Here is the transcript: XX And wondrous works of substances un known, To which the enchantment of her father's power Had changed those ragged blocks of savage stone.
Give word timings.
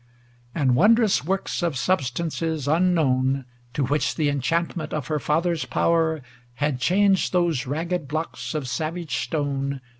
XX 0.55 0.61
And 0.61 0.75
wondrous 0.75 1.23
works 1.23 1.61
of 1.61 1.77
substances 1.77 2.67
un 2.67 2.95
known, 2.95 3.45
To 3.75 3.85
which 3.85 4.15
the 4.15 4.29
enchantment 4.29 4.95
of 4.95 5.09
her 5.09 5.19
father's 5.19 5.65
power 5.65 6.23
Had 6.55 6.79
changed 6.79 7.33
those 7.33 7.67
ragged 7.67 8.07
blocks 8.07 8.55
of 8.55 8.67
savage 8.67 9.17
stone. 9.17 9.79